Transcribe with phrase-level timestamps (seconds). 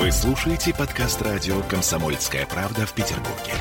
[0.00, 3.52] Вы слушаете подкаст радио «Комсомольская правда» в Петербурге.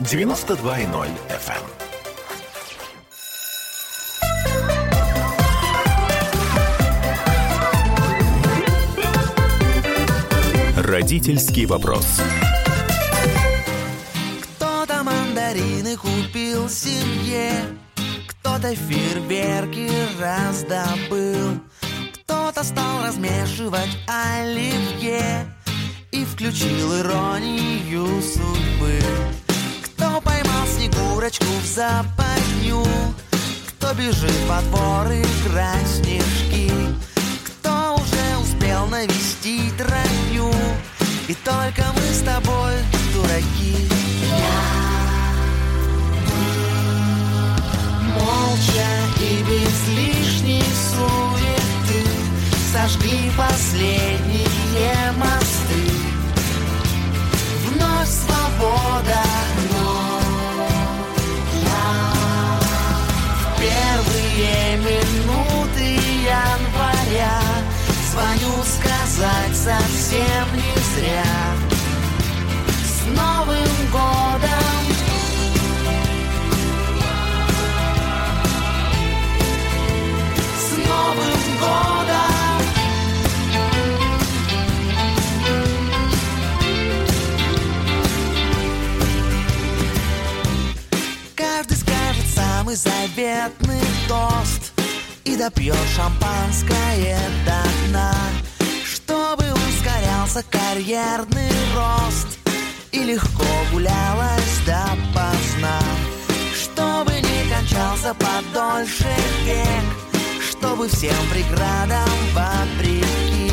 [0.00, 1.62] 92.0 FM.
[10.86, 12.20] Родительский вопрос.
[14.42, 17.52] Кто-то мандарины купил семье,
[18.26, 19.90] кто-то фейерверки
[20.20, 21.58] раздобыл,
[22.26, 25.46] кто-то стал размешивать оливье
[26.40, 28.98] включил иронию судьбы.
[29.84, 32.82] Кто поймал снегурочку в западню,
[33.68, 36.72] кто бежит по двор играть снежки,
[37.44, 40.50] кто уже успел навестить родню,
[41.28, 42.72] и только мы с тобой
[43.12, 43.86] дураки.
[48.14, 48.88] Молча
[49.20, 52.08] и без лишней суеты
[52.72, 55.89] Сожгли последние мосты
[58.60, 59.22] свобода,
[59.72, 60.20] но
[61.62, 61.86] я
[63.40, 65.84] В первые минуты
[66.24, 67.40] января
[68.10, 71.34] Звоню сказать совсем не зря.
[72.84, 73.69] С Новым
[92.70, 94.72] самый заветный тост.
[95.24, 98.14] И допьет шампанское до дна.
[98.84, 102.38] Чтобы ускорялся карьерный рост.
[102.92, 105.80] И легко гулялось допоздна.
[106.54, 109.08] Чтобы не кончался подольше
[109.44, 109.84] век
[110.50, 113.52] Чтобы всем преградам вопреки.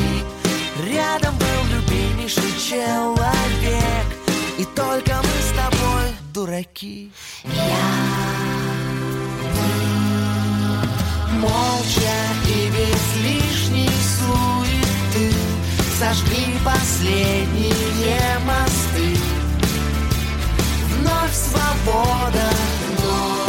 [0.89, 4.05] Рядом был любимейший человек.
[4.57, 7.11] И только мы с тобой дураки
[11.39, 12.17] Молча
[12.47, 15.35] и без лишней суеты
[15.99, 19.17] Сожгли последние мосты.
[20.89, 22.49] Вновь свобода,
[23.03, 23.45] но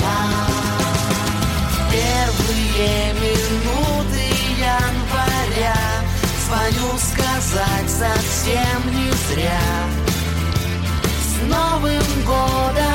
[0.00, 0.22] я.
[1.90, 4.24] Первые минуты
[4.58, 5.94] января
[6.46, 9.60] Звоню сказать совсем не зря.
[11.22, 12.93] С Новым годом!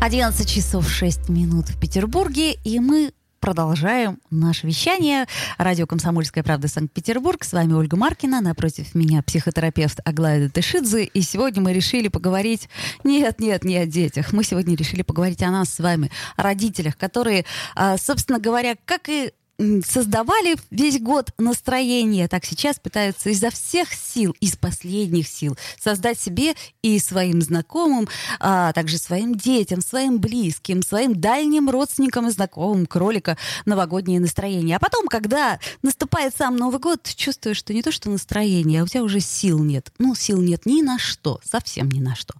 [0.00, 5.26] 11 часов 6 минут в Петербурге, и мы продолжаем наше вещание.
[5.58, 7.42] Радио «Комсомольская правда» Санкт-Петербург.
[7.44, 8.40] С вами Ольга Маркина.
[8.40, 11.04] Напротив меня психотерапевт Аглая Тышидзе.
[11.04, 12.68] И сегодня мы решили поговорить...
[13.04, 14.32] Нет, нет, не о детях.
[14.32, 19.08] Мы сегодня решили поговорить о нас с вами, о родителях, которые, а, собственно говоря, как
[19.08, 26.20] и создавали весь год настроение, так сейчас пытаются изо всех сил, из последних сил создать
[26.20, 28.08] себе и своим знакомым,
[28.38, 34.76] а также своим детям, своим близким, своим дальним родственникам и знакомым кролика новогоднее настроение.
[34.76, 38.86] А потом, когда наступает сам Новый год, чувствуешь, что не то, что настроение, а у
[38.86, 39.90] тебя уже сил нет.
[39.98, 42.34] Ну, сил нет ни на что, совсем ни на что.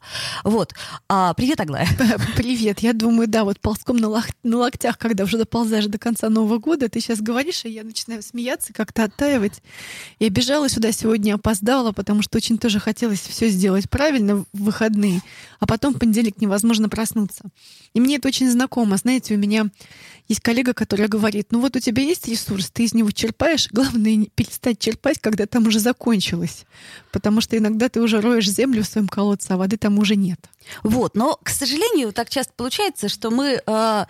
[0.45, 0.75] Вот.
[1.09, 1.89] А, привет, Аглая.
[2.37, 2.81] Привет.
[2.81, 6.59] Я думаю, да, вот ползком на, лох- на локтях, когда уже доползаешь до конца Нового
[6.59, 9.63] года, ты сейчас говоришь, и я начинаю смеяться, как-то оттаивать.
[10.19, 15.21] Я бежала сюда сегодня, опоздала, потому что очень тоже хотелось все сделать правильно в выходные,
[15.61, 17.45] а потом в понедельник невозможно проснуться.
[17.95, 18.97] И мне это очень знакомо.
[18.97, 19.69] Знаете, у меня
[20.29, 24.27] есть коллега, которая говорит, ну вот у тебя есть ресурс, ты из него черпаешь, главное
[24.35, 26.65] перестать черпать, когда там уже закончилось.
[27.13, 30.41] Потому что иногда ты уже роешь землю в своем колодце, а воды там уже нет.
[30.83, 34.05] Вот, но, к сожалению, так часто получается, что мы э,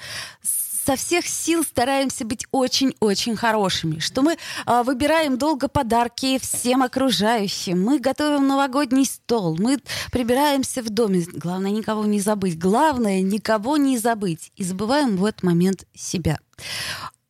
[0.86, 4.36] со всех сил стараемся быть очень-очень хорошими, что мы
[4.66, 9.78] а, выбираем долго подарки всем окружающим, мы готовим новогодний стол, мы
[10.12, 11.26] прибираемся в доме.
[11.32, 14.52] Главное никого не забыть, главное никого не забыть.
[14.54, 16.38] И забываем в этот момент себя.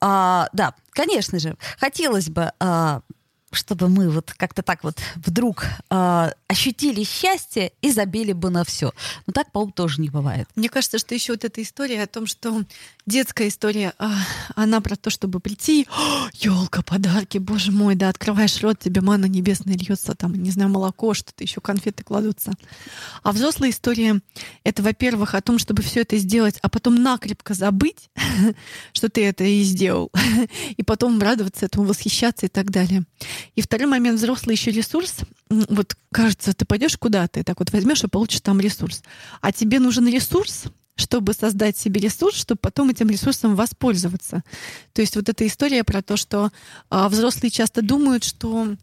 [0.02, 3.00] А, да, конечно же, хотелось бы а,
[3.52, 8.92] чтобы мы вот как-то так вот вдруг э, ощутили счастье и забили бы на все.
[9.26, 10.48] Но так, по-моему, тоже не бывает.
[10.56, 12.62] Мне кажется, что еще вот эта история о том, что
[13.06, 14.12] детская история, а,
[14.54, 15.86] она про то, чтобы прийти,
[16.34, 21.14] елка, подарки, боже мой, да, открываешь рот, тебе мана небесная льется, там, не знаю, молоко,
[21.14, 22.52] что-то еще, конфеты кладутся.
[23.22, 24.20] А взрослая история—
[24.64, 28.10] это, во-первых, о том, чтобы все это сделать, а потом накрепко забыть,
[28.92, 30.10] что ты это и сделал,
[30.76, 33.04] и потом радоваться этому, восхищаться и так далее.
[33.54, 35.16] И второй момент, взрослый еще ресурс.
[35.48, 39.02] Вот кажется, ты пойдешь куда-то, и так вот возьмешь и получишь там ресурс.
[39.40, 40.64] А тебе нужен ресурс,
[40.96, 44.42] чтобы создать себе ресурс, чтобы потом этим ресурсом воспользоваться.
[44.92, 46.50] То есть вот эта история про то, что
[46.90, 48.76] а, взрослые часто думают, что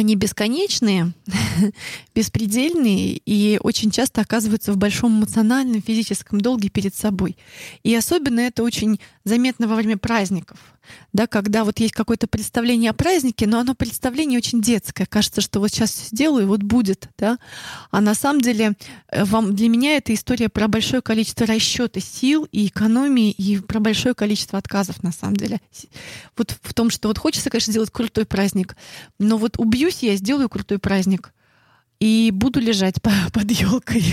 [0.00, 1.12] они бесконечные,
[2.14, 7.36] беспредельные и очень часто оказываются в большом эмоциональном, физическом долге перед собой.
[7.82, 10.58] И особенно это очень заметно во время праздников.
[11.12, 15.06] Да, когда вот есть какое-то представление о празднике, но оно представление очень детское.
[15.06, 17.08] Кажется, что вот сейчас сделаю, вот будет.
[17.18, 17.38] Да?
[17.90, 18.74] А на самом деле
[19.08, 23.80] э, вам, для меня это история про большое количество расчета сил и экономии, и про
[23.80, 25.60] большое количество отказов на самом деле.
[26.36, 28.76] Вот в том, что вот хочется, конечно, сделать крутой праздник,
[29.18, 31.32] но вот убьюсь я, сделаю крутой праздник.
[31.98, 34.04] И буду лежать по- под елкой.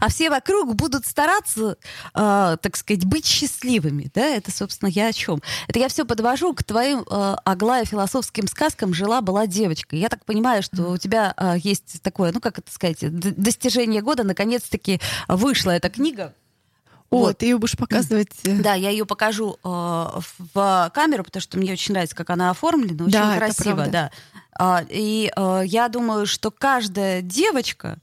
[0.00, 1.76] А все вокруг будут стараться,
[2.14, 4.10] э, так сказать, быть счастливыми.
[4.14, 4.26] Да?
[4.26, 5.42] Это, собственно, я о чем.
[5.66, 9.96] Это я все подвожу к твоим, э, Аглая, философским сказкам «Жила-была девочка».
[9.96, 14.24] Я так понимаю, что у тебя э, есть такое, ну, как это сказать, достижение года.
[14.24, 16.34] Наконец-таки вышла эта книга.
[17.10, 17.38] О, Вот.
[17.38, 18.28] ты ее будешь показывать.
[18.44, 19.68] э, Да, я ее покажу э,
[20.54, 24.10] в, камеру, потому что мне очень нравится, как она оформлена, очень Да, красиво, да.
[24.58, 27.98] А, и э, я думаю, что каждая девочка,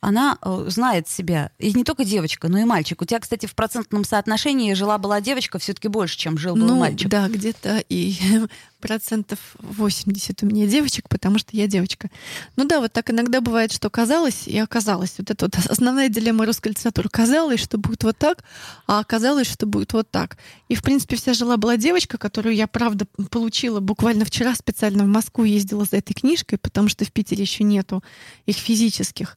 [0.00, 1.50] она э, знает себя.
[1.58, 3.02] И не только девочка, но и мальчик.
[3.02, 7.08] У тебя, кстати, в процентном соотношении жила-была девочка все-таки больше, чем жил-был Ну, мальчик.
[7.10, 8.16] да, где-то и
[8.80, 12.10] процентов 80 у меня девочек, потому что я девочка.
[12.56, 15.14] Ну да, вот так иногда бывает, что казалось и оказалось.
[15.18, 17.08] Вот это вот основная дилемма русской литературы.
[17.08, 18.42] Казалось, что будет вот так,
[18.86, 20.38] а оказалось, что будет вот так.
[20.68, 25.44] И, в принципе, вся жила-была девочка, которую я, правда, получила буквально вчера специально в Москву
[25.44, 28.02] ездила за этой книжкой, потому что в Питере еще нету
[28.46, 29.36] их физических.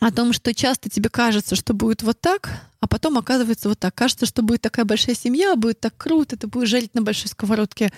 [0.00, 2.50] О том, что часто тебе кажется, что будет вот так,
[2.80, 3.94] а потом оказывается вот так.
[3.94, 7.90] Кажется, что будет такая большая семья, будет так круто, ты будешь жарить на большой сковородке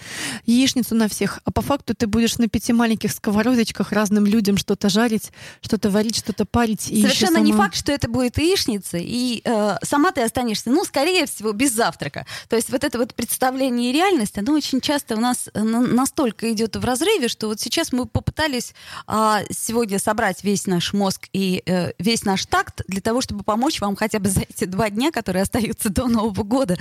[0.46, 4.88] яичницу на всех, а по факту ты будешь на пяти маленьких сковородочках разным людям что-то
[4.88, 6.88] жарить, что-то варить, что-то парить.
[6.90, 10.84] и Совершенно не сама- факт, что это будет яичница, и э, сама ты останешься, ну,
[10.84, 12.26] скорее всего, без завтрака.
[12.48, 15.80] То есть вот это вот представление и реальность, оно очень часто у нас э, на-
[15.86, 18.74] настолько идет в разрыве, что вот сейчас мы попытались
[19.06, 23.80] а, сегодня собрать весь наш мозг и э, весь наш такт для того, чтобы помочь
[23.80, 26.76] вам хотя бы за эти два дня, которые остаются до Нового года,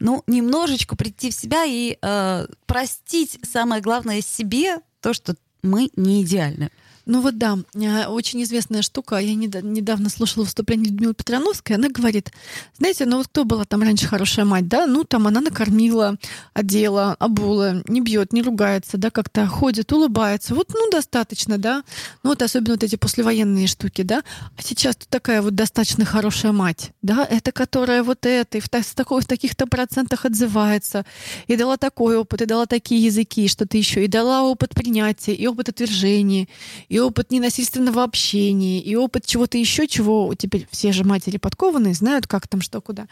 [0.00, 6.22] ну, немножечко прийти в себя и э, простить, самое главное, себе то, что мы не
[6.22, 6.70] идеальны.
[7.06, 9.16] Ну вот да, э, очень известная штука.
[9.16, 11.76] Я неда- недавно слушала выступление Людмилы Петрановской.
[11.76, 12.32] Она говорит,
[12.78, 14.86] знаете, ну вот кто была там раньше хорошая мать, да?
[14.86, 16.16] Ну там она накормила,
[16.54, 20.54] одела, обула, не бьет, не ругается, да, как-то ходит, улыбается.
[20.54, 21.82] Вот, ну, достаточно, да?
[22.22, 24.22] Ну вот особенно вот эти послевоенные штуки, да?
[24.56, 27.26] А сейчас тут такая вот достаточно хорошая мать, да?
[27.30, 31.04] Это которая вот это, и в, та- с такой, в таких-то процентах отзывается,
[31.48, 35.46] и дала такой опыт, и дала такие языки, что-то еще, и дала опыт принятия, и
[35.46, 36.48] опыт отвержения,
[36.94, 42.28] и опыт ненасильственного общения, и опыт чего-то еще, чего теперь все же матери подкованные, знают,
[42.28, 43.08] как там, что, куда.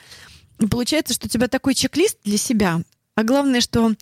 [0.60, 2.80] И получается, что у тебя такой чек-лист для себя.
[3.22, 3.92] А главное, что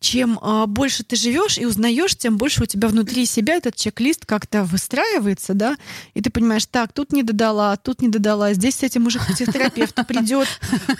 [0.00, 4.26] чем а, больше ты живешь и узнаешь, тем больше у тебя внутри себя этот чек-лист
[4.26, 5.76] как-то выстраивается, да,
[6.12, 9.26] и ты понимаешь, так, тут не додала, тут не додала, здесь с этим уже к
[9.26, 10.46] психотерапевту придет,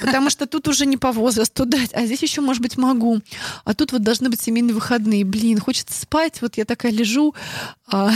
[0.00, 3.21] потому что тут уже не по возрасту дать, а здесь еще, может быть, могу.
[3.64, 5.25] А тут вот должны быть семейные выходные.
[5.25, 7.35] Блин, хочется спать, вот я такая лежу.
[7.88, 8.11] а,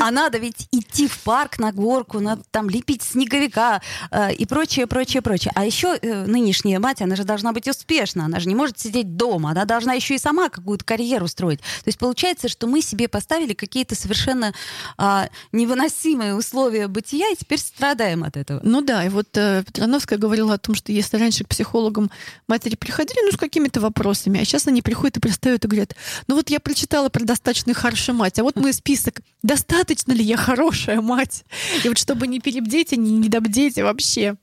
[0.00, 4.86] А надо ведь идти в парк на горку, надо там лепить снеговика э, и прочее,
[4.86, 5.52] прочее, прочее.
[5.56, 8.99] А еще э, нынешняя мать, она же должна быть успешна, она же не может сидеть
[9.04, 11.60] дома, она должна еще и сама какую-то карьеру строить.
[11.60, 14.54] То есть получается, что мы себе поставили какие-то совершенно
[14.96, 18.60] а, невыносимые условия бытия и теперь страдаем от этого.
[18.62, 22.10] Ну да, и вот э, Петрановская говорила о том, что если раньше к психологам
[22.48, 26.34] матери приходили, ну, с какими-то вопросами, а сейчас они приходят и пристают и говорят, ну
[26.34, 31.00] вот я прочитала про достаточно хорошую мать, а вот мой список, достаточно ли я хорошая
[31.00, 31.44] мать?
[31.84, 34.36] И вот чтобы не перебдеть и не недобдеть вообще.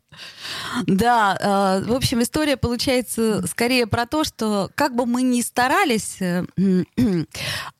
[0.85, 6.21] Да, э, в общем, история получается скорее про то, что как бы мы ни старались,
[6.21, 6.45] э,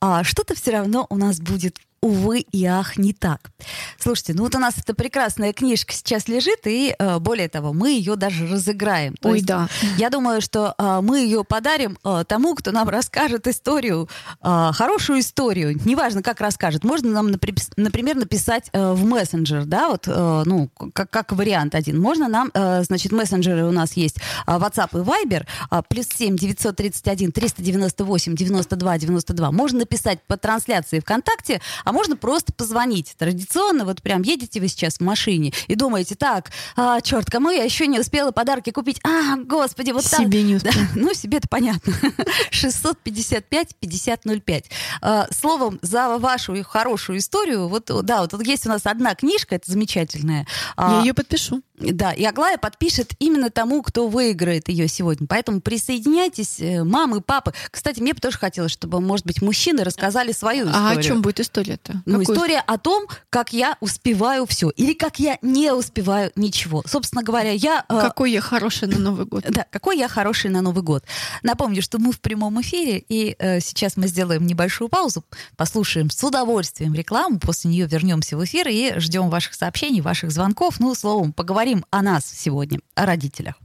[0.02, 3.52] а, что-то все равно у нас будет, увы и ах, не так.
[3.98, 7.92] Слушайте, ну вот у нас эта прекрасная книжка сейчас лежит, и э, более того, мы
[7.92, 9.16] ее даже разыграем.
[9.16, 9.68] То Ой, есть да.
[9.98, 14.10] Я думаю, что э, мы ее подарим э, тому, кто нам расскажет историю,
[14.42, 15.78] хорошую историю.
[15.86, 16.84] Неважно, как расскажет.
[16.84, 22.00] Можно нам, напри- например, написать в мессенджер, да, вот, ну, как, как вариант один.
[22.00, 25.46] Можно нам, значит, мессенджеры у нас есть WhatsApp и Viber,
[25.90, 29.52] плюс 7 931 398 92 92.
[29.52, 33.14] Можно написать по трансляции ВКонтакте, а можно просто позвонить.
[33.18, 37.64] Традиционно, вот прям едете вы сейчас в машине и думаете, так, а, черт, кому я
[37.64, 39.00] еще не успела подарки купить?
[39.06, 40.26] А, господи, вот там...
[40.26, 40.76] Себе не успела.
[40.76, 41.94] Да, ну, себе это понятно.
[42.52, 44.66] 655-5005.
[45.02, 49.72] А, Словом, за вашу хорошую историю, вот, да, вот есть у нас одна книжка, это
[49.72, 50.46] замечательная.
[50.78, 51.62] Я А, ее подпишу.
[51.78, 55.28] да, и Аглая подпишет именно тому, кто выиграет ее сегодня.
[55.28, 57.54] Поэтому присоединяйтесь, э, мамы, папы.
[57.72, 60.88] Кстати, мне бы тоже хотелось, чтобы, может быть, мужчины рассказали свою историю.
[60.88, 61.40] А о чем будет
[61.78, 62.02] история-то?
[62.06, 62.36] Ну, Какую?
[62.36, 64.70] история о том, как я успеваю все.
[64.72, 66.84] Или как я не успеваю ничего.
[66.86, 67.86] Собственно говоря, я...
[67.90, 69.46] э, Какой я хороший на Новый год.
[69.50, 71.04] да, какой я хороший на Новый год.
[71.44, 75.24] Напомню, что мы в прямом эфире, и э, сейчас мы сделаем небольшую паузу,
[75.56, 80.80] послушаем с удовольствием рекламу, после нее вернемся в эфир и ждем ваших сообщений, ваших звонков.
[80.80, 83.56] Ну, словом, поговорим о нас сегодня, о родителях.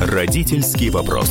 [0.00, 1.30] Родительский вопрос.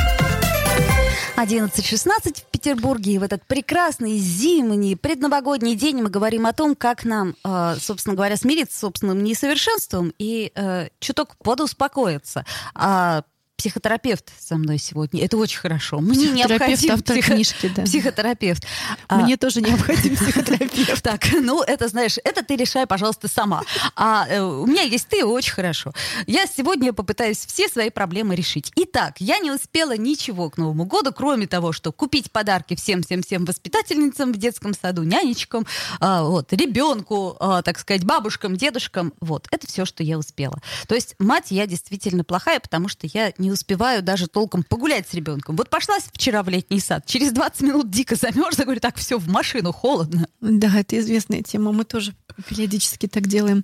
[1.37, 7.03] 11.16 в Петербурге, и в этот прекрасный зимний предновогодний день мы говорим о том, как
[7.05, 12.45] нам, э, собственно говоря, смириться с собственным несовершенством и э, чуток подуспокоиться.
[12.75, 13.23] А
[13.61, 15.23] психотерапевт со мной сегодня.
[15.23, 15.99] Это очень хорошо.
[15.99, 17.83] Мне необходим психо- книжки, да.
[17.83, 18.65] психотерапевт.
[19.07, 21.03] А, Мне тоже необходим психотерапевт.
[21.03, 23.61] так, ну это знаешь, это ты решай, пожалуйста, сама.
[23.95, 25.93] А э, у меня есть ты, очень хорошо.
[26.25, 28.71] Я сегодня попытаюсь все свои проблемы решить.
[28.77, 34.33] Итак, я не успела ничего к Новому году, кроме того, что купить подарки всем-всем-всем воспитательницам
[34.33, 35.67] в детском саду, нянечкам,
[35.99, 39.13] а, вот, ребенку, а, так сказать, бабушкам, дедушкам.
[39.21, 40.59] Вот, это все, что я успела.
[40.87, 45.13] То есть мать я действительно плохая, потому что я не успеваю даже толком погулять с
[45.13, 45.55] ребенком.
[45.55, 49.27] Вот пошла вчера в летний сад, через 20 минут дико замерзла, говорю, так, все, в
[49.27, 50.27] машину, холодно.
[50.41, 51.71] Да, это известная тема.
[51.71, 52.13] Мы тоже
[52.47, 53.63] периодически так делаем.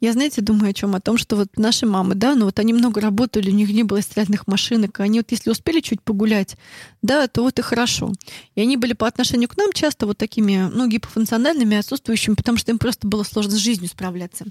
[0.00, 0.94] Я, знаете, думаю о чем?
[0.94, 3.82] О том, что вот наши мамы, да, ну вот они много работали, у них не
[3.82, 6.56] было стиральных машинок, и они вот если успели чуть погулять,
[7.02, 8.12] да, то вот и хорошо.
[8.54, 12.70] И они были по отношению к нам часто вот такими, ну, гипофункциональными, отсутствующими, потому что
[12.70, 14.44] им просто было сложно с жизнью справляться.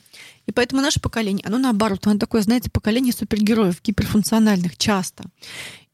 [0.45, 5.25] И поэтому наше поколение, оно наоборот, оно такое, знаете, поколение супергероев, гиперфункциональных часто.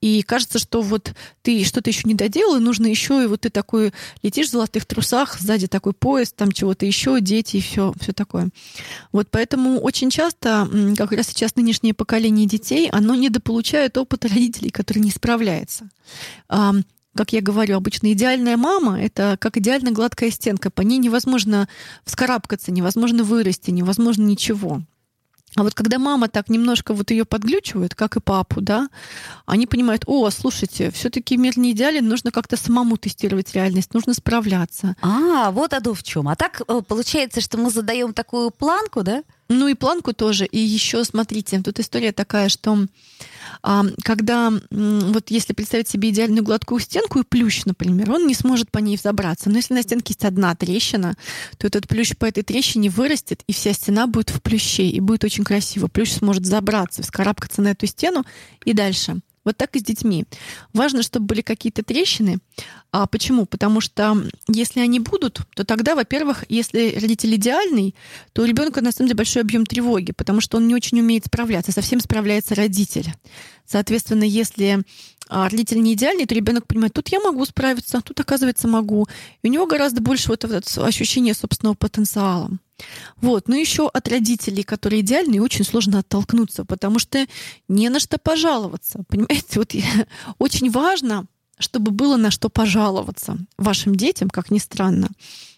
[0.01, 3.51] И кажется, что вот ты что-то еще не доделал, и нужно еще, и вот ты
[3.51, 8.11] такой летишь в золотых трусах, сзади такой поезд, там чего-то еще, дети и все, все
[8.11, 8.49] такое.
[9.11, 14.99] Вот поэтому очень часто, как раз сейчас нынешнее поколение детей, оно недополучает опыта родителей, который
[14.99, 15.87] не справляется.
[16.47, 20.71] Как я говорю, обычно идеальная мама— это как идеально гладкая стенка.
[20.71, 21.67] По ней невозможно
[22.05, 24.81] вскарабкаться, невозможно вырасти, невозможно ничего.
[25.57, 28.87] А вот когда мама так немножко вот ее подглючивает, как и папу, да,
[29.45, 34.95] они понимают, о, слушайте, все-таки мир не идеален, нужно как-то самому тестировать реальность, нужно справляться.
[35.01, 36.29] А, вот оно в чем.
[36.29, 39.23] А так э, получается, что мы задаем такую планку, да?
[39.49, 40.45] Ну и планку тоже.
[40.45, 42.87] И еще, смотрите, тут история такая, что
[44.03, 48.79] когда, вот если представить себе идеальную гладкую стенку и плющ, например, он не сможет по
[48.79, 49.49] ней взобраться.
[49.49, 51.15] Но если на стенке есть одна трещина,
[51.57, 55.23] то этот плющ по этой трещине вырастет, и вся стена будет в плюще, и будет
[55.23, 55.87] очень красиво.
[55.87, 58.25] Плющ сможет забраться, вскарабкаться на эту стену
[58.65, 59.21] и дальше.
[59.43, 60.25] Вот так и с детьми.
[60.73, 62.37] Важно, чтобы были какие-то трещины.
[62.91, 63.45] А почему?
[63.45, 64.17] Потому что
[64.47, 67.95] если они будут, то тогда, во-первых, если родитель идеальный,
[68.33, 71.25] то у ребенка на самом деле большой объем тревоги, потому что он не очень умеет
[71.25, 71.71] справляться.
[71.71, 73.11] Совсем справляется родитель.
[73.65, 74.83] Соответственно, если
[75.29, 79.07] а, родитель не идеальный, то ребенок понимает, тут я могу справиться, тут, оказывается, могу.
[79.41, 82.51] И у него гораздо больше вот это ощущение собственного потенциала.
[83.17, 83.47] Вот.
[83.47, 87.25] Но еще от родителей, которые идеальные, очень сложно оттолкнуться, потому что
[87.67, 89.03] не на что пожаловаться.
[89.07, 90.07] Понимаете, вот я-
[90.39, 91.25] очень важно,
[91.59, 95.09] чтобы было на что пожаловаться вашим детям, как ни странно.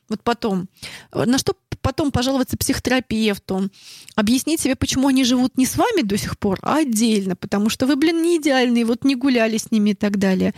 [0.10, 0.68] Вот потом,
[1.14, 3.70] на что потом пожаловаться психотерапевту,
[4.16, 7.86] объяснить себе, почему они живут не с вами до сих пор, а отдельно, потому что
[7.86, 10.54] вы, блин, не идеальные, вот не гуляли с ними и так далее.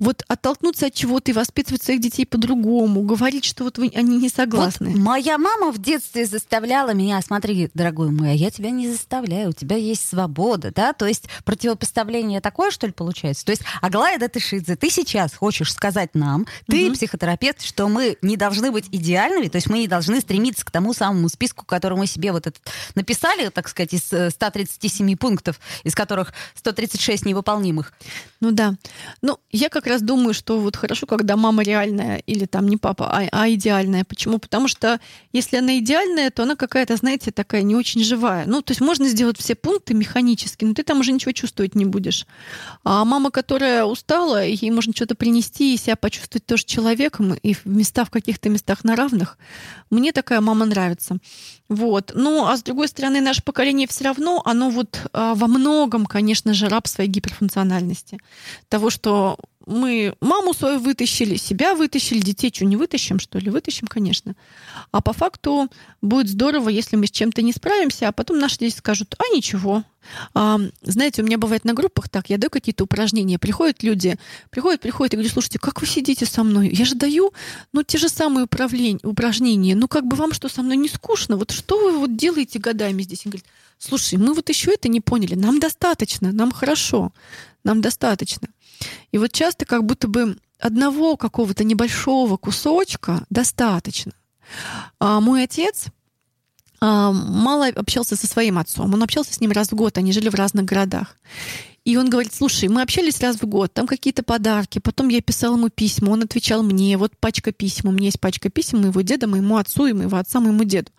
[0.00, 4.28] Вот оттолкнуться от чего-то и воспитывать своих детей по-другому, говорить, что вот вы, они не
[4.28, 4.90] согласны.
[4.90, 9.50] Вот моя мама в детстве заставляла меня, смотри, дорогой мой, а я тебя не заставляю,
[9.50, 13.44] у тебя есть свобода, да, то есть противопоставление такое, что ли, получается?
[13.44, 16.94] То есть, Аглая Датышидзе, ты сейчас хочешь сказать нам, ты Мгм.
[16.94, 20.94] психотерапевт, что мы не должны быть идеальными, то есть мы не должны стремиться к тому
[20.94, 22.62] самому списку, который мы себе вот этот
[22.94, 27.92] написали, так сказать, из э, 137 пунктов, из которых 136 невыполнимых.
[28.40, 28.74] Ну да.
[29.22, 33.08] Ну, я как раз думаю, что вот хорошо, когда мама реальная, или там не папа,
[33.10, 34.04] а, а идеальная.
[34.04, 34.38] Почему?
[34.38, 35.00] Потому что
[35.32, 38.44] если она идеальная, то она какая-то, знаете, такая не очень живая.
[38.46, 41.84] Ну, то есть можно сделать все пункты механически, но ты там уже ничего чувствовать не
[41.84, 42.26] будешь.
[42.82, 47.66] А мама, которая устала, ей можно что-то принести и себя почувствовать тоже человеком, и в
[47.66, 49.38] места в каких-то местах на равных.
[49.90, 51.18] Мне такая мама нравится.
[51.68, 52.12] Вот.
[52.14, 56.52] Ну, а с другой стороны, наше поколение все равно, оно вот а, во многом, конечно
[56.54, 58.18] же, раб своей гиперфункциональности.
[58.68, 63.50] Того, что мы маму свою вытащили, себя вытащили, детей что, не вытащим, что ли?
[63.50, 64.34] Вытащим, конечно.
[64.90, 65.68] А по факту
[66.02, 69.84] будет здорово, если мы с чем-то не справимся, а потом наши дети скажут, а ничего.
[70.34, 74.16] А, знаете, у меня бывает на группах так, я даю какие-то упражнения, приходят люди,
[74.50, 76.68] приходят, приходят, и говорю, слушайте, как вы сидите со мной?
[76.68, 77.32] Я же даю,
[77.72, 81.36] ну, те же самые упражнения, ну, как бы вам что, со мной не скучно?
[81.36, 83.24] Вот что вы вот делаете годами здесь?
[83.24, 83.46] Он говорит,
[83.78, 87.12] слушай, мы вот еще это не поняли, нам достаточно, нам хорошо,
[87.64, 88.48] нам достаточно.
[89.12, 94.12] И вот часто как будто бы одного какого-то небольшого кусочка достаточно.
[94.98, 95.86] А мой отец
[96.80, 98.92] а, мало общался со своим отцом.
[98.92, 101.16] Он общался с ним раз в год, они жили в разных городах.
[101.84, 105.56] И он говорит, слушай, мы общались раз в год, там какие-то подарки, потом я писал
[105.56, 109.26] ему письма, он отвечал мне, вот пачка писем, у меня есть пачка писем моего деда,
[109.26, 110.90] моему отцу и моего отца, моему деду.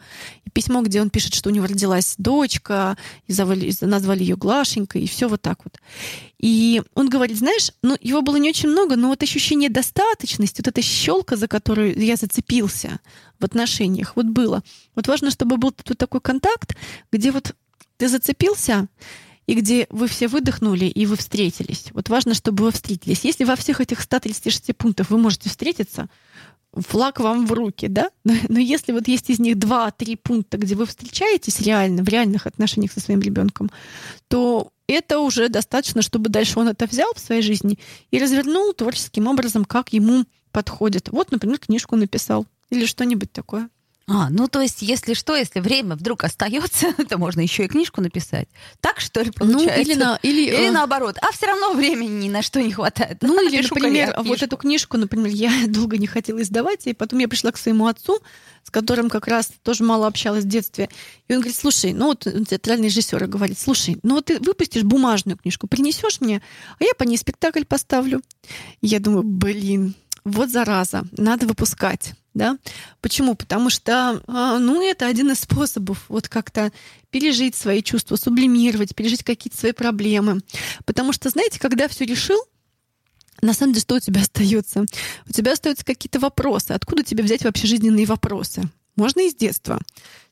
[0.43, 5.03] И письмо, где он пишет, что у него родилась дочка, и завали- назвали ее Глашенькой,
[5.03, 5.79] и все вот так вот.
[6.39, 10.67] И он говорит, знаешь, ну его было не очень много, но вот ощущение достаточности, вот
[10.67, 12.99] эта щелка, за которую я зацепился
[13.39, 14.61] в отношениях, вот было.
[14.93, 16.75] Вот важно, чтобы был тут такой контакт,
[17.11, 17.55] где вот
[17.97, 18.87] ты зацепился,
[19.47, 21.85] и где вы все выдохнули, и вы встретились.
[21.93, 23.23] Вот важно, чтобы вы встретились.
[23.23, 26.09] Если во всех этих 136 пунктах вы можете встретиться,
[26.73, 28.09] флаг вам в руки, да?
[28.23, 32.91] Но если вот есть из них два-три пункта, где вы встречаетесь реально, в реальных отношениях
[32.91, 33.69] со своим ребенком,
[34.27, 37.79] то это уже достаточно, чтобы дальше он это взял в своей жизни
[38.11, 41.09] и развернул творческим образом, как ему подходит.
[41.09, 43.69] Вот, например, книжку написал или что-нибудь такое.
[44.07, 48.01] А, ну то есть, если что, если время вдруг остается, то можно еще и книжку
[48.01, 48.47] написать.
[48.79, 49.75] Так что ли получается?
[49.75, 51.17] Ну, или, на, или, Или э, наоборот.
[51.21, 53.17] А все равно времени ни на что не хватает.
[53.21, 57.27] Ну, или, например, вот эту книжку, например, я долго не хотела издавать, и потом я
[57.27, 58.19] пришла к своему отцу,
[58.63, 60.87] с которым как раз тоже мало общалась в детстве.
[61.27, 64.83] И он говорит, слушай, ну вот он театральный режиссер говорит, слушай, ну вот ты выпустишь
[64.83, 66.43] бумажную книжку, принесешь мне,
[66.79, 68.21] а я по ней спектакль поставлю.
[68.81, 72.13] И я думаю, блин, вот зараза, надо выпускать.
[72.33, 72.57] Да?
[72.99, 73.35] Почему?
[73.35, 76.73] Потому что, а, ну, это один из способов вот как-то
[77.09, 80.41] пережить свои чувства, сублимировать, пережить какие-то свои проблемы.
[80.83, 82.37] Потому что, знаете, когда все решил,
[83.41, 84.85] на самом деле, что у тебя остается?
[85.29, 86.71] У тебя остаются какие-то вопросы.
[86.71, 88.63] Откуда тебе взять вообще жизненные вопросы?
[88.97, 89.79] Можно из детства.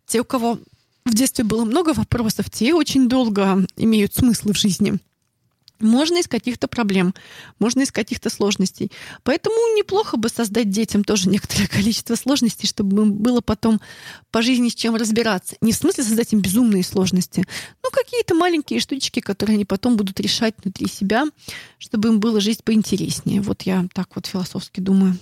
[0.06, 0.60] Те, у кого
[1.06, 5.00] в детстве было много вопросов, те очень долго имеют смысл в жизни.
[5.84, 7.14] Можно из каких-то проблем,
[7.60, 8.92] можно из каких-то сложностей.
[9.24, 13.82] Поэтому неплохо бы создать детям тоже некоторое количество сложностей, чтобы им было потом
[14.32, 15.56] по жизни с чем разбираться.
[15.62, 17.44] Не в смысле создать им безумные сложности,
[17.84, 21.26] но какие-то маленькие штучки, которые они потом будут решать внутри себя,
[21.78, 23.42] чтобы им было жить поинтереснее.
[23.42, 25.18] Вот я так вот философски думаю.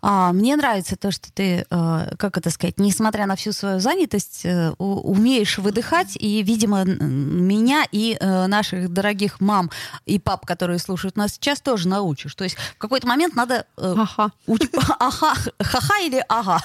[0.00, 4.42] А, мне нравится то, что ты, э, как это сказать, несмотря на всю свою занятость,
[4.44, 9.70] э, умеешь выдыхать, и, видимо, меня и э, наших дорогих мам
[10.06, 12.34] и пап, которые слушают нас сейчас, тоже научишь.
[12.36, 13.66] То есть в какой-то момент надо...
[13.76, 14.30] э, Ага.
[14.46, 14.68] уч-
[15.00, 16.60] Ага, ха-ха или ага.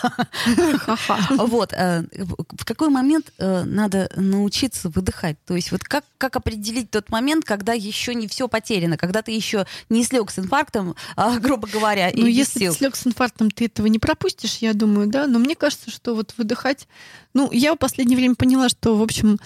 [1.32, 1.72] Вот.
[1.74, 5.38] В какой момент надо научиться выдыхать?
[5.46, 9.32] То есть вот как, как определить тот момент, когда еще не все потеряно, когда ты
[9.32, 12.72] еще не слег с инфарктом, а, грубо говоря, и Ну, без если сил?
[12.74, 15.28] ты слег с инфарктом, ты этого не пропустишь, я думаю, да.
[15.28, 16.88] Но мне кажется, что вот выдыхать...
[17.34, 19.40] Ну, я в последнее время поняла, что, в общем,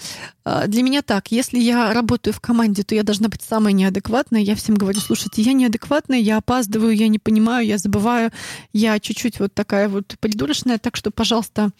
[0.44, 1.32] э, для меня так.
[1.32, 4.42] Если я работаю в команде, то я должна быть самой неадекватной.
[4.42, 8.30] Я всем говорю, слушайте, я неадекватная, я опаздываю, я не понимаю, я забываю,
[8.72, 11.70] я чуть-чуть вот такая вот придурочная, так что, пожалуйста,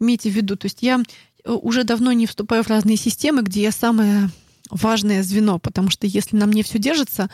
[0.00, 0.56] имейте в виду.
[0.56, 1.00] То есть я
[1.44, 4.30] э, уже давно не вступаю в разные системы, где я самая
[4.72, 7.30] важное звено, потому что если на мне все держится,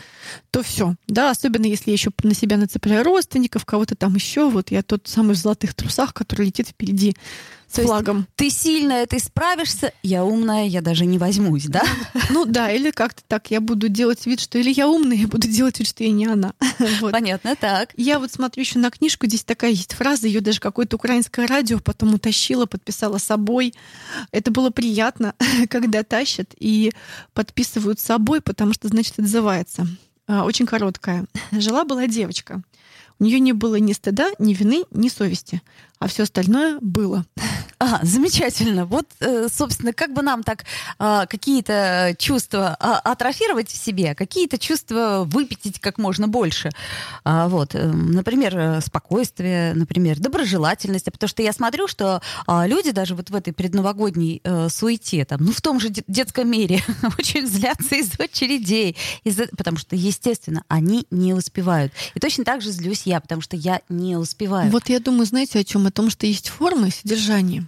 [0.51, 4.71] то все, да, особенно если я еще на себя нацепляю родственников, кого-то там еще, вот
[4.71, 7.15] я тот самый в золотых трусах, который летит впереди
[7.69, 8.27] с То флагом.
[8.35, 11.83] Ты сильная, ты справишься, я умная, я даже не возьмусь, да?
[12.31, 15.47] Ну да, или как-то так, я буду делать вид, что или я умная, я буду
[15.49, 16.55] делать вид, что я не она.
[17.01, 17.13] Вот.
[17.13, 17.91] Понятно, так.
[17.97, 21.81] Я вот смотрю еще на книжку, здесь такая есть фраза, ее даже какое-то украинское радио
[21.81, 23.75] потом утащила, подписала собой.
[24.33, 25.35] Это было приятно,
[25.69, 26.93] когда тащат и
[27.35, 29.87] подписывают собой, потому что, значит, отзывается.
[30.27, 31.27] А, Очень короткая.
[31.53, 32.63] Жила-была девочка.
[33.19, 35.61] У нее не было ни стыда, ни вины, ни совести,
[35.99, 37.25] а все остальное было.
[37.81, 38.87] Ага, замечательно.
[38.87, 40.65] Вот, э, собственно, как бы нам так
[40.99, 46.71] а, какие-то чувства а, атрофировать в себе, какие-то чувства выпятить как можно больше.
[47.23, 51.05] А, вот, э, например, спокойствие, например, доброжелательность.
[51.05, 55.45] Потому что я смотрю, что а, люди даже вот в этой предновогодней э, суете, там,
[55.45, 56.83] ну, в том же де- детском мире,
[57.17, 61.93] очень злятся из очередей, из-за- потому что, естественно, они не успевают.
[62.17, 64.73] И точно так же злюсь я, потому что я не успеваю.
[64.73, 65.87] Вот я думаю, знаете о чем?
[65.89, 67.67] О том, что есть форма и содержание.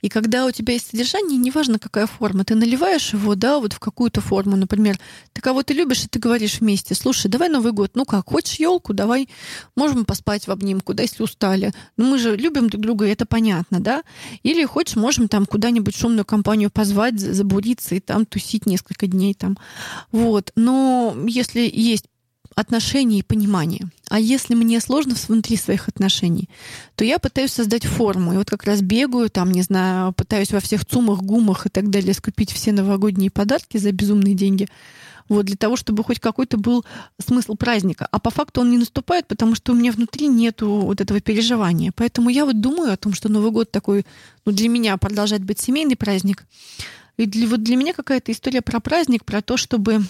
[0.00, 3.78] И когда у тебя есть содержание, неважно какая форма, ты наливаешь его, да, вот в
[3.78, 4.56] какую-то форму.
[4.56, 4.98] Например,
[5.32, 8.94] ты кого-то любишь, и ты говоришь вместе, слушай, давай Новый год, ну как, хочешь елку,
[8.94, 9.28] давай,
[9.76, 11.72] можем поспать в обнимку, да, если устали.
[11.96, 14.02] Ну мы же любим друг друга, и это понятно, да.
[14.42, 19.34] Или хочешь, можем там куда-нибудь шумную компанию позвать, за- забуриться и там тусить несколько дней
[19.34, 19.56] там.
[20.10, 20.50] Вот.
[20.56, 22.06] Но если есть
[22.54, 23.86] отношения и понимание.
[24.08, 26.48] А если мне сложно внутри своих отношений,
[26.96, 28.34] то я пытаюсь создать форму.
[28.34, 31.90] И вот как раз бегаю, там, не знаю, пытаюсь во всех ЦУМах, ГУМах и так
[31.90, 34.68] далее скупить все новогодние подарки за безумные деньги.
[35.28, 36.84] Вот, для того, чтобы хоть какой-то был
[37.18, 38.06] смысл праздника.
[38.10, 41.92] А по факту он не наступает, потому что у меня внутри нету вот этого переживания.
[41.94, 44.04] Поэтому я вот думаю о том, что Новый год такой,
[44.44, 46.44] ну, для меня продолжает быть семейный праздник.
[47.16, 50.02] И для, вот для меня какая-то история про праздник, про то, чтобы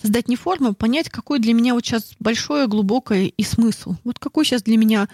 [0.00, 3.94] создать не форму, а понять, какой для меня вот сейчас большое, глубокое и смысл.
[4.04, 5.08] Вот какой сейчас для меня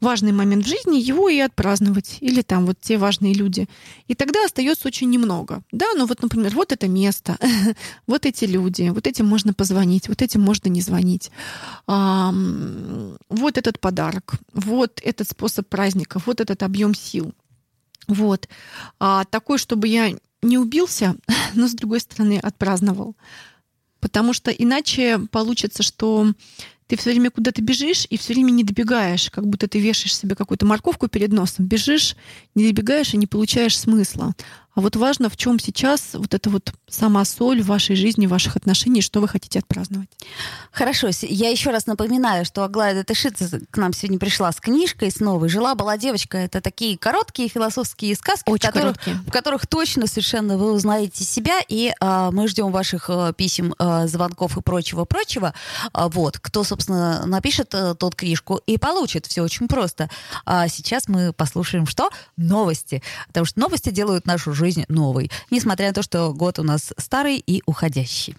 [0.00, 2.18] важный момент в жизни, его и отпраздновать.
[2.20, 3.68] Или там вот те важные люди.
[4.06, 5.62] И тогда остается очень немного.
[5.72, 7.38] Да, ну вот, например, вот это место,
[8.06, 11.30] вот эти люди, вот этим можно позвонить, вот этим можно не звонить.
[11.86, 17.32] Вот этот подарок, вот этот способ праздника, вот этот объем сил.
[18.06, 18.48] Вот.
[19.00, 21.16] А такой, чтобы я не убился,
[21.54, 23.16] но, с другой стороны, отпраздновал.
[24.04, 26.30] Потому что иначе получится, что
[26.88, 30.34] ты все время куда-то бежишь и все время не добегаешь, как будто ты вешаешь себе
[30.34, 32.14] какую-то морковку перед носом, бежишь,
[32.54, 34.34] не добегаешь и не получаешь смысла.
[34.74, 38.30] А вот важно, в чем сейчас вот эта вот сама соль в вашей жизни, в
[38.30, 40.08] ваших отношениях, что вы хотите отпраздновать.
[40.72, 45.20] Хорошо, я еще раз напоминаю, что Аглая Датышидзе к нам сегодня пришла с книжкой, с
[45.20, 45.48] новой.
[45.48, 46.38] Жила-была девочка.
[46.38, 49.16] Это такие короткие философские сказки, в Очень которых, короткие.
[49.28, 51.60] в которых точно совершенно вы узнаете себя.
[51.68, 55.54] И а, мы ждем ваших а, писем, а, звонков и прочего-прочего.
[55.92, 56.38] А, вот.
[56.40, 59.26] Кто, собственно, напишет а, тот книжку и получит.
[59.26, 60.10] Все очень просто.
[60.44, 62.10] А сейчас мы послушаем что?
[62.36, 63.02] Новости.
[63.28, 65.30] Потому что новости делают нашу жизнь новой.
[65.50, 68.36] Несмотря на то, что год у нас старый и уходящий.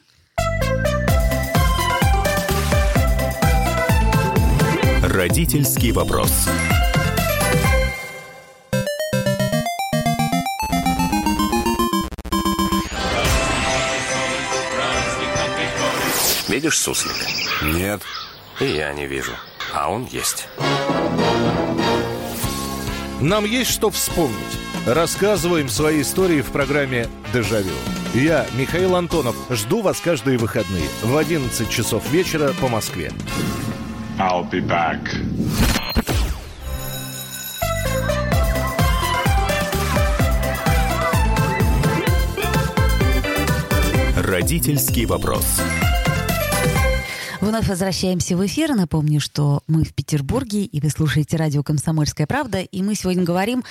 [5.01, 6.31] Родительский вопрос.
[16.47, 17.25] Видишь суслика?
[17.63, 18.01] Нет.
[18.59, 19.33] И я не вижу.
[19.73, 20.47] А он есть.
[23.19, 24.64] Нам есть что вспомнить.
[24.85, 27.73] Рассказываем свои истории в программе «Дежавю».
[28.13, 33.11] Я, Михаил Антонов, жду вас каждые выходные в 11 часов вечера по Москве.
[34.19, 35.01] I'll be back.
[44.15, 45.61] Родительский вопрос.
[47.45, 48.73] Вновь возвращаемся в эфир.
[48.73, 52.61] Напомню, что мы в Петербурге, и вы слушаете радио «Комсомольская правда».
[52.61, 53.63] И мы сегодня говорим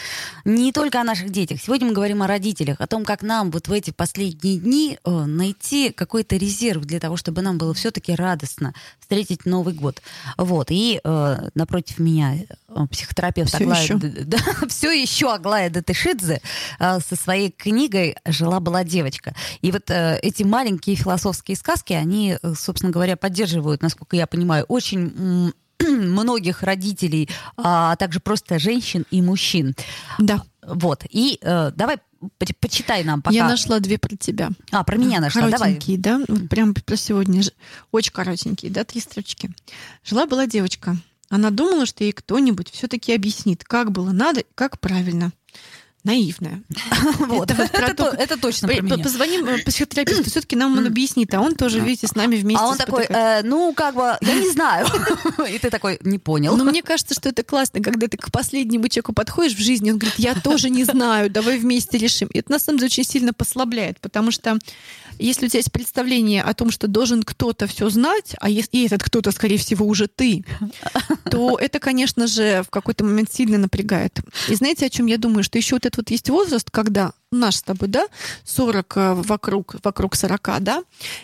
[0.45, 1.61] не только о наших детях.
[1.61, 5.11] Сегодня мы говорим о родителях, о том, как нам вот в эти последние дни э,
[5.11, 10.01] найти какой-то резерв для того, чтобы нам было все-таки радостно встретить Новый год.
[10.39, 10.69] Вот.
[10.71, 13.83] И э, напротив меня э, психотерапевт Всё Аглая...
[13.83, 13.99] ещё.
[13.99, 16.41] Д- Да, все еще Аглая Датышидзе
[16.79, 19.35] э, со своей книгой «Жила-была девочка».
[19.63, 24.65] И вот э, эти маленькие философские сказки, они, э, собственно говоря, поддерживают, насколько я понимаю,
[24.69, 29.75] очень многих родителей, а также просто женщин и мужчин.
[30.19, 30.43] Да.
[30.67, 31.05] Вот.
[31.11, 31.99] И э, давай
[32.39, 33.35] по- почитай нам пока.
[33.35, 34.51] Я нашла две про тебя.
[34.71, 35.43] А, про меня нашла.
[35.43, 35.59] Давай.
[35.59, 36.21] Коротенькие, да?
[36.27, 37.43] Вот прям про сегодня.
[37.93, 39.51] Очень коротенькие, да, три строчки.
[40.05, 40.97] Жила-была девочка.
[41.29, 45.33] Она думала, что ей кто-нибудь все-таки объяснит, как было надо и как правильно.
[46.05, 46.63] Наивная.
[47.19, 47.51] Вот.
[47.51, 48.99] Это точно про меня.
[48.99, 52.69] Позвоним э, психотерапевту, все-таки нам он объяснит, а он тоже, видите, с нами вместе А
[52.69, 54.87] он такой, э, ну, как бы, я не знаю.
[55.51, 56.57] И ты такой, не понял.
[56.57, 59.99] Но мне кажется, что это классно, когда ты к последнему человеку подходишь в жизни, он
[59.99, 62.29] говорит, я тоже не знаю, давай вместе решим.
[62.29, 64.59] И это на самом деле очень сильно послабляет, потому что
[65.19, 68.87] если у тебя есть представление о том, что должен кто-то все знать, а если и
[68.87, 70.45] этот кто-то, скорее всего, уже ты,
[71.31, 74.21] то это, конечно же, в какой-то момент сильно напрягает.
[74.49, 75.45] И знаете, о чем я думаю?
[75.45, 78.07] Что еще вот этот вот есть возраст, когда наш с тобой, да,
[78.45, 80.83] 40 э, вокруг, вокруг 40, да,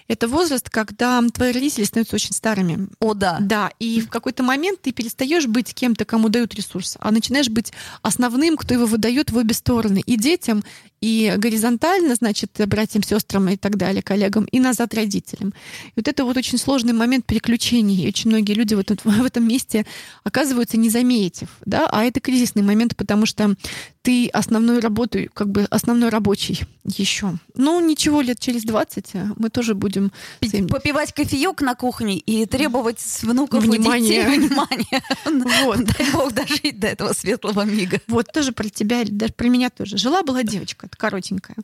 [0.09, 2.89] это возраст, когда твои родители становятся очень старыми.
[3.01, 3.39] О, да.
[3.41, 7.73] Да, и в какой-то момент ты перестаешь быть кем-то, кому дают ресурс, а начинаешь быть
[8.03, 10.03] основным, кто его выдает в обе стороны.
[10.05, 10.65] И детям,
[11.01, 15.51] и горизонтально, значит, братьям, сестрам и так далее, коллегам, и назад родителям.
[15.89, 18.05] И вот это вот очень сложный момент переключений.
[18.05, 19.87] И очень многие люди вот тут- в этом месте
[20.25, 23.55] оказываются не заметив, да, а это кризисный момент, потому что
[24.03, 27.35] ты основную работу, как бы основной рабочий еще.
[27.55, 30.11] Ну, ничего, лет через 20 мы тоже будем...
[30.41, 34.25] Пить- Попивать кофеек на кухне и требовать с внуков и Внимания.
[34.25, 35.03] детей внимания.
[35.65, 35.85] Вот.
[35.85, 38.01] Дай бог дожить до этого светлого мига.
[38.07, 39.97] Вот тоже про тебя, даже про меня тоже.
[39.99, 41.57] Жила-была девочка, коротенькая.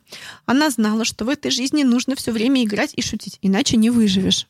[0.45, 4.47] Она знала, что в этой жизни нужно все время играть и шутить, иначе не выживешь.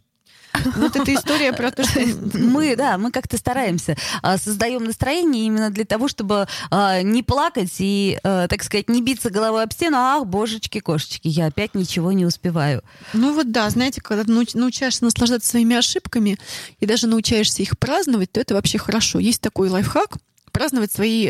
[0.75, 1.99] Вот эта история про то, что...
[2.33, 7.75] Мы, да, мы как-то стараемся, а, создаем настроение именно для того, чтобы а, не плакать
[7.79, 9.97] и, а, так сказать, не биться головой об стену.
[9.97, 12.83] Ах, божечки, кошечки, я опять ничего не успеваю.
[13.13, 16.37] Ну вот да, знаете, когда научаешься наслаждаться своими ошибками
[16.79, 19.19] и даже научаешься их праздновать, то это вообще хорошо.
[19.19, 20.17] Есть такой лайфхак
[20.51, 21.29] праздновать свои,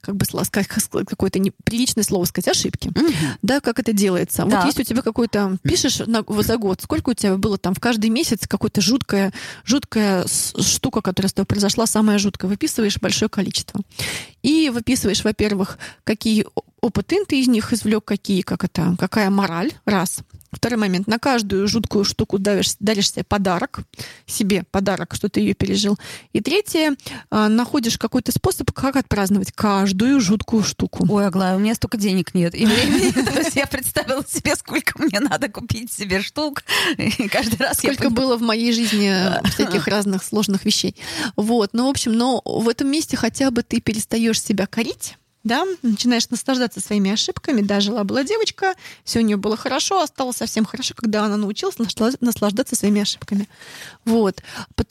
[0.00, 2.90] как бы сказать, какое-то неприличное слово сказать, ошибки.
[3.42, 4.44] Да, как это делается?
[4.44, 4.46] Так.
[4.46, 7.80] Вот есть у тебя какой-то, пишешь на, за год, сколько у тебя было там в
[7.80, 9.32] каждый месяц какой-то жуткая,
[9.64, 12.50] жуткая штука, которая с тобой произошла, самая жуткая.
[12.50, 13.80] Выписываешь большое количество.
[14.42, 16.46] И выписываешь, во-первых, какие
[16.80, 20.18] опыты ты из них извлек, какие, как это, какая мораль, раз.
[20.54, 21.06] Второй момент.
[21.06, 23.80] На каждую жуткую штуку давишь, даришь себе подарок,
[24.26, 25.98] себе подарок, что ты ее пережил.
[26.32, 26.96] И третье,
[27.30, 31.06] а, находишь какой-то способ, как отпраздновать каждую жуткую штуку.
[31.08, 32.54] Ой, Аглая, у меня столько денег нет.
[32.54, 33.10] И времени.
[33.34, 36.64] То есть я представила себе, сколько мне надо купить себе штук.
[36.96, 39.12] И каждый раз Сколько было в моей жизни
[39.50, 40.96] всяких разных сложных вещей.
[41.36, 45.66] Вот, ну, в общем, но в этом месте хотя бы ты перестаешь себя корить, да,
[45.82, 47.60] начинаешь наслаждаться своими ошибками.
[47.60, 51.76] Да, жила-была девочка, все у нее было хорошо, а стало совсем хорошо, когда она научилась
[51.76, 53.48] наслаж- наслаждаться своими ошибками.
[54.04, 54.42] Вот.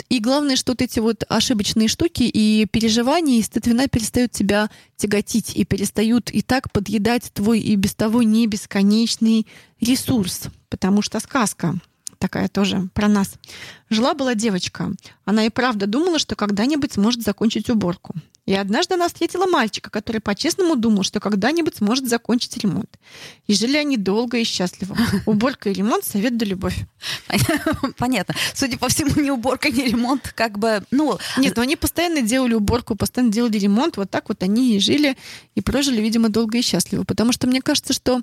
[0.09, 4.69] И главное, что вот эти вот ошибочные штуки и переживания, и стыд вина перестают тебя
[4.95, 9.47] тяготить и перестают и так подъедать твой и без того не бесконечный
[9.81, 10.43] ресурс.
[10.69, 11.75] Потому что сказка
[12.19, 13.33] такая тоже про нас.
[13.89, 14.93] Жила-была девочка.
[15.25, 18.15] Она и правда думала, что когда-нибудь сможет закончить уборку.
[18.45, 22.99] И однажды она встретила мальчика, который по-честному думал, что когда-нибудь сможет закончить ремонт.
[23.47, 24.97] И жили они долго и счастливо.
[25.25, 26.75] Уборка и ремонт— совет да любовь.
[27.97, 28.35] Понятно.
[28.53, 32.53] Судя по всему, ни уборка, ни ремонт, как бы, ну, Нет, но они постоянно делали
[32.53, 33.95] уборку, постоянно делали ремонт.
[33.95, 35.15] Вот так вот они и жили,
[35.55, 37.03] и прожили, видимо, долго и счастливо.
[37.05, 38.21] Потому что мне кажется, что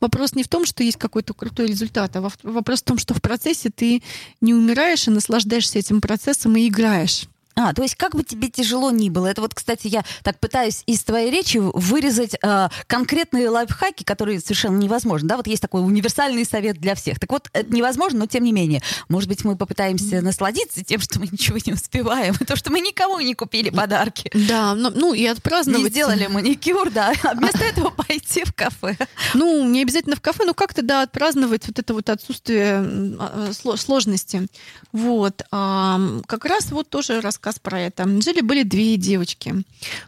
[0.00, 3.14] вопрос не в том, что есть какой-то крутой результат, а во- вопрос в том, что
[3.14, 4.02] в процессе ты
[4.40, 7.26] не умираешь и наслаждаешься этим процессом и играешь.
[7.56, 9.26] А, то есть как бы тебе тяжело ни было.
[9.26, 14.78] Это вот, кстати, я так пытаюсь из твоей речи вырезать э, конкретные лайфхаки, которые совершенно
[14.78, 15.28] невозможно.
[15.28, 17.18] Да, вот есть такой универсальный совет для всех.
[17.18, 18.82] Так вот, это невозможно, но тем не менее.
[19.08, 22.34] Может быть, мы попытаемся насладиться тем, что мы ничего не успеваем.
[22.40, 24.30] И то, что мы никому не купили подарки.
[24.48, 25.90] Да, ну, ну и Не отпраздновать.
[25.92, 27.12] сделали маникюр, да.
[27.22, 28.96] А вместо этого пойти в кафе.
[29.34, 33.50] Ну, не обязательно в кафе, но как-то, да, отпраздновать вот это вот отсутствие а, а,
[33.50, 34.46] сло- сложности.
[34.92, 35.42] Вот.
[35.50, 38.04] Как раз вот тоже рассказ про это.
[38.20, 39.64] Жили-были две девочки.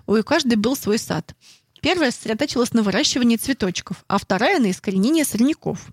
[0.06, 1.34] У каждой был свой сад.
[1.80, 5.86] Первая сосредоточилась на выращивании цветочков, а вторая— на искоренении сорняков.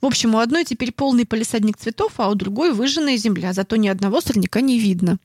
[0.00, 3.88] В общем, у одной теперь полный полисадник цветов, а у другой выжженная земля, зато ни
[3.88, 5.16] одного сорняка не видно.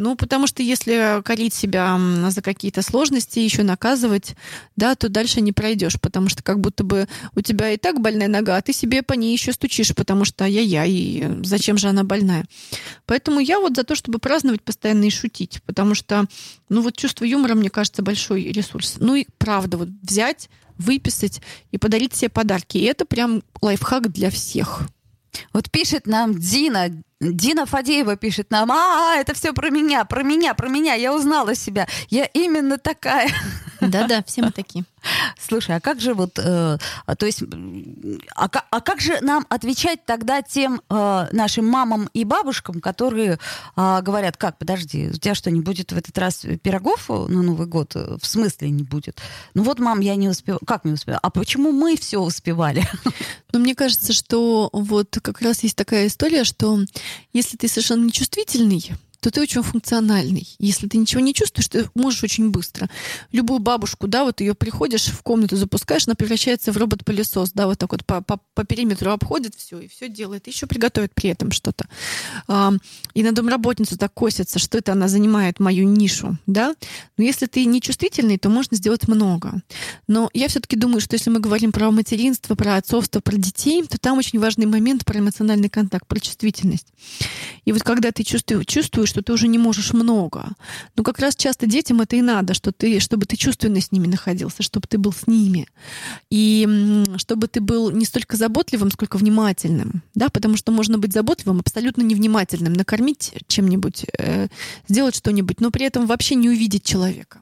[0.00, 4.34] Ну, потому что если корить себя за какие-то сложности, еще наказывать,
[4.74, 8.28] да, то дальше не пройдешь, потому что как будто бы у тебя и так больная
[8.28, 12.02] нога, а ты себе по ней еще стучишь, потому что ай-яй-яй, и зачем же она
[12.02, 12.46] больная.
[13.04, 16.24] Поэтому я вот за то, чтобы праздновать постоянно и шутить, потому что,
[16.70, 18.96] ну, вот чувство юмора, мне кажется, большой ресурс.
[19.00, 22.78] Ну и правда, вот взять, выписать и подарить себе подарки.
[22.78, 24.88] И это прям лайфхак для всех.
[25.52, 26.88] Вот пишет нам Дина,
[27.20, 31.54] Дина Фадеева пишет нам, а, это все про меня, про меня, про меня, я узнала
[31.54, 33.30] себя, я именно такая.
[33.80, 34.84] Да-да, все мы такие.
[35.40, 37.42] Слушай, а как же вот, э, а, то есть,
[38.34, 43.38] а, а как же нам отвечать тогда тем э, нашим мамам и бабушкам, которые
[43.76, 47.66] а, говорят, как, подожди, у тебя что, не будет в этот раз пирогов на Новый
[47.66, 47.94] год?
[47.94, 49.20] В смысле не будет?
[49.54, 50.58] Ну вот, мам, я не успела.
[50.66, 51.18] Как не успела?
[51.22, 52.86] А почему мы все успевали?
[53.52, 56.78] Но мне кажется, что вот как раз есть такая история, что
[57.32, 60.48] если ты совершенно нечувствительный, то ты очень функциональный.
[60.58, 62.88] Если ты ничего не чувствуешь, ты можешь очень быстро.
[63.32, 67.78] Любую бабушку, да, вот ее приходишь в комнату, запускаешь, она превращается в робот-пылесос, да, вот
[67.78, 71.52] так вот по, по, по периметру обходит все и все делает, еще приготовит при этом
[71.52, 71.86] что-то.
[72.48, 72.72] А,
[73.14, 76.74] и на домработницу так косится, что это она занимает мою нишу, да.
[77.18, 79.62] Но если ты нечувствительный, то можно сделать много.
[80.08, 83.98] Но я все-таки думаю, что если мы говорим про материнство, про отцовство, про детей, то
[83.98, 86.86] там очень важный момент про эмоциональный контакт, про чувствительность.
[87.64, 90.48] И вот когда ты чувствуешь, чувствуешь что ты уже не можешь много,
[90.96, 94.06] но как раз часто детям это и надо, что ты, чтобы ты чувственно с ними
[94.06, 95.66] находился, чтобы ты был с ними.
[96.30, 100.02] И чтобы ты был не столько заботливым, сколько внимательным.
[100.14, 100.28] Да?
[100.28, 104.48] Потому что можно быть заботливым, абсолютно невнимательным, накормить чем-нибудь, э,
[104.88, 107.40] сделать что-нибудь, но при этом вообще не увидеть человека.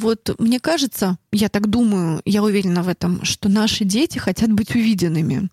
[0.00, 4.74] Вот мне кажется, я так думаю, я уверена в этом, что наши дети хотят быть
[4.74, 5.50] увиденными.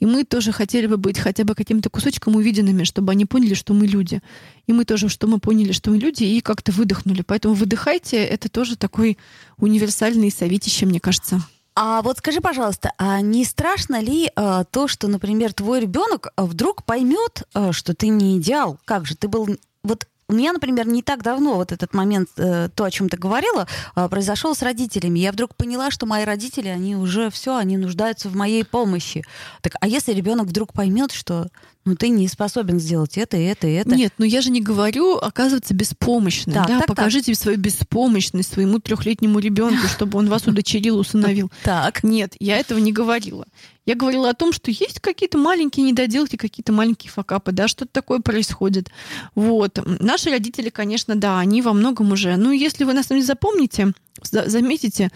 [0.00, 3.72] И мы тоже хотели бы быть хотя бы каким-то кусочком увиденными, чтобы они поняли, что
[3.72, 4.20] мы люди.
[4.66, 7.22] И мы тоже, что мы поняли, что мы люди, и как-то выдохнули.
[7.22, 9.16] Поэтому выдыхайте, это тоже такой
[9.58, 11.40] универсальный советище, мне кажется.
[11.76, 16.42] А вот скажи, пожалуйста, а не страшно ли э, то, что, например, твой ребенок э,
[16.42, 18.78] вдруг поймет, э, что ты не идеал?
[18.84, 19.48] Как же ты был
[19.84, 23.16] вот у меня, например, не так давно вот этот момент, э, то, о чем ты
[23.16, 25.18] говорила, э, произошел с родителями.
[25.18, 29.22] Я вдруг поняла, что мои родители, они уже все, они нуждаются в моей помощи.
[29.60, 31.48] Так, а если ребенок вдруг поймет, что
[31.84, 33.94] ну ты не способен сделать это, это, и это?
[33.94, 36.54] Нет, но я же не говорю оказываться беспомощным.
[36.54, 36.78] Так, да?
[36.78, 41.52] так, Покажите свою беспомощность своему трехлетнему ребенку, чтобы он вас удочерил, усыновил.
[41.62, 42.02] Так.
[42.02, 43.44] Нет, я этого не говорила.
[43.86, 48.20] Я говорила о том, что есть какие-то маленькие недоделки, какие-то маленькие факапы, да, что-то такое
[48.20, 48.90] происходит.
[49.34, 49.78] Вот.
[50.00, 52.36] Наши родители, конечно, да, они во многом уже.
[52.36, 53.92] Ну, если вы нас не запомните,
[54.22, 55.10] за- заметите,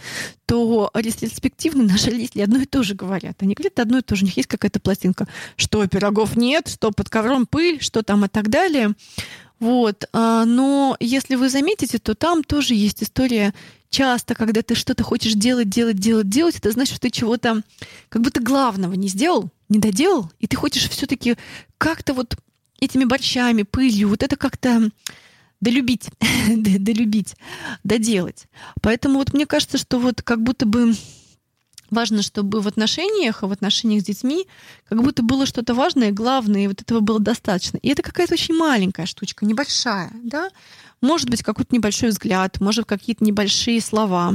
[0.46, 3.36] то ретроспективно наши родители одно и то же говорят.
[3.40, 4.24] Они говорят одно и то же.
[4.24, 5.26] У них есть какая-то пластинка,
[5.56, 8.94] что пирогов нет, что под ковром пыль, что там и так далее.
[9.60, 10.08] Вот.
[10.12, 13.54] а, Но если вы заметите, то там тоже есть история
[13.90, 17.62] часто, когда ты что-то хочешь делать, делать, делать, делать, это значит, что ты чего-то
[18.08, 21.36] как будто главного не сделал, не доделал, и ты хочешь все-таки
[21.78, 22.36] как-то вот
[22.80, 24.90] этими борщами, пылью, вот это как-то
[25.60, 26.08] долюбить,
[26.48, 27.34] долюбить,
[27.84, 28.46] доделать.
[28.80, 30.94] Поэтому вот мне кажется, что вот как будто бы
[31.90, 34.46] важно, чтобы в отношениях, в отношениях с детьми,
[34.88, 37.78] как будто было что-то важное, главное, и вот этого было достаточно.
[37.78, 40.50] И это какая-то очень маленькая штучка, небольшая, да?
[41.00, 44.34] Может быть, какой-то небольшой взгляд, может, какие-то небольшие слова,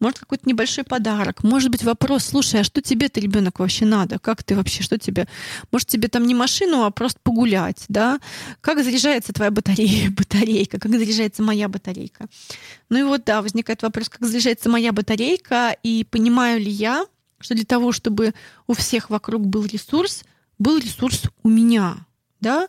[0.00, 4.18] может, какой-то небольшой подарок, может быть, вопрос, слушай, а что тебе-то, ребенок, вообще надо?
[4.18, 5.28] Как ты вообще, что тебе?
[5.70, 8.20] Может, тебе там не машину, а просто погулять, да?
[8.60, 10.78] Как заряжается твоя батарея, батарейка?
[10.78, 12.26] Как заряжается моя батарейка?
[12.88, 17.04] Ну и вот, да, возникает вопрос, как заряжается моя батарейка, и понимаю ли я,
[17.40, 18.34] что для того, чтобы
[18.66, 20.24] у всех вокруг был ресурс,
[20.58, 22.06] был ресурс у меня,
[22.40, 22.68] да?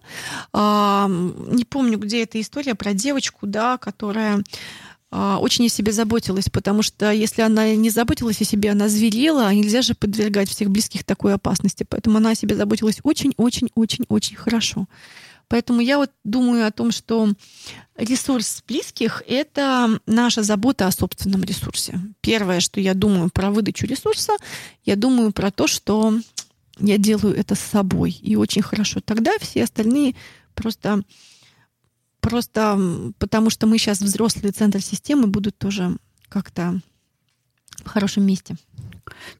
[0.53, 4.43] А, не помню, где эта история про девочку, да, которая
[5.11, 9.47] а, очень о себе заботилась, потому что если она не заботилась о себе, она зверела,
[9.47, 11.85] а нельзя же подвергать всех близких такой опасности.
[11.87, 14.87] Поэтому она о себе заботилась очень-очень-очень-очень хорошо.
[15.47, 17.27] Поэтому я вот думаю о том, что
[17.97, 21.99] ресурс близких— это наша забота о собственном ресурсе.
[22.21, 24.33] Первое, что я думаю про выдачу ресурса,
[24.85, 26.13] я думаю про то, что
[26.79, 28.11] я делаю это с собой.
[28.11, 29.01] И очень хорошо.
[29.01, 30.15] Тогда все остальные
[30.55, 31.03] просто
[32.21, 32.77] просто
[33.17, 36.81] потому что мы сейчас взрослый центр системы будут тоже как-то
[37.83, 38.55] в хорошем месте.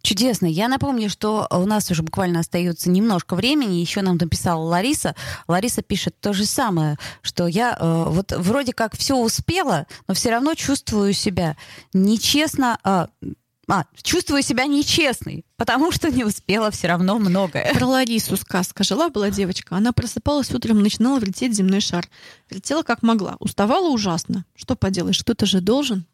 [0.02, 0.46] Чудесно.
[0.46, 3.76] Я напомню, что у нас уже буквально остается немножко времени.
[3.76, 5.16] Еще нам написала Лариса.
[5.48, 10.32] Лариса пишет то же самое, что я э, вот вроде как все успела, но все
[10.32, 11.56] равно чувствую себя
[11.94, 12.80] нечестно.
[12.84, 13.08] э,
[13.70, 17.74] а, чувствую себя нечестной, потому что не успела все равно многое.
[17.74, 18.84] Про Ларису сказка.
[18.84, 19.76] Жила была девочка.
[19.76, 22.06] Она просыпалась утром, начинала вертеть земной шар.
[22.50, 23.38] Вертела как могла.
[23.40, 24.46] Уставала ужасно.
[24.56, 26.06] Что поделаешь, кто-то же должен.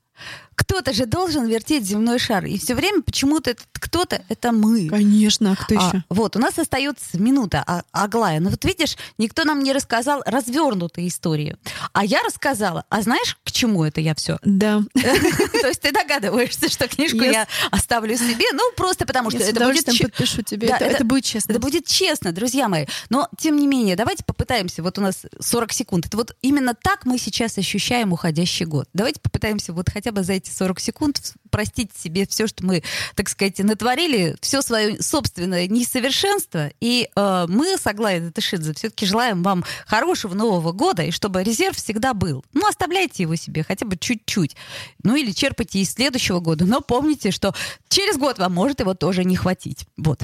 [0.55, 2.45] Кто-то же должен вертеть земной шар.
[2.45, 4.87] И все время почему-то этот кто-то это мы.
[4.87, 6.03] Конечно, а кто А, еще?
[6.09, 8.39] вот, у нас остается минута, а, Аглая.
[8.39, 11.59] Ну вот видишь, никто нам не рассказал развернутую историю.
[11.93, 12.85] А я рассказала.
[12.89, 14.37] А знаешь, к чему это я все?
[14.45, 14.81] Да.
[14.93, 19.49] То есть ты догадываешься, что книжку Я я оставлю себе, ну, просто потому что Я
[19.49, 19.91] это будет...
[19.91, 20.69] че- подпишу тебе.
[20.69, 21.51] Это будет честно.
[21.51, 22.85] Это будет честно, друзья мои.
[23.09, 24.81] Но, тем не менее, давайте попытаемся.
[24.81, 26.05] Вот у нас 40 секунд.
[26.07, 28.87] Это вот именно так мы сейчас ощущаем уходящий год.
[28.93, 32.83] Давайте попытаемся вот хотя бы за эти 40 секунд простить себе все, что мы,
[33.15, 36.69] так сказать, натворили, все свое собственное несовершенство.
[36.81, 42.13] И э, мы с Аглаей все-таки желаем вам хорошего Нового года, и чтобы резерв всегда
[42.13, 42.43] был.
[42.53, 44.55] Ну, оставляйте его себе хотя бы чуть-чуть.
[45.03, 46.65] Ну, или черпайте из следующего года.
[46.65, 47.55] Но помните, что
[47.87, 49.85] через год вам может его тоже не хватить.
[49.97, 50.23] Вот.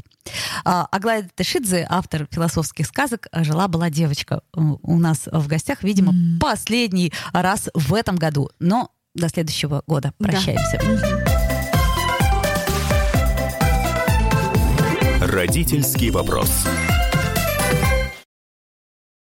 [0.66, 7.14] А, Аглая Тышидзе, автор философских сказок «Жила-была девочка», у у нас в гостях, видимо, последний
[7.34, 8.50] раз в этом году.
[8.60, 10.28] Но до следующего года Да.
[10.30, 10.80] прощаемся.
[15.22, 16.66] Родительский вопрос.